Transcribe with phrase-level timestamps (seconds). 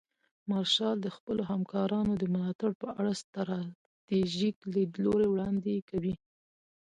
[0.49, 6.13] مارشال د خپلو همکارانو د ملاتړ په اړه ستراتیژیک لیدلوري وړاندې کوي.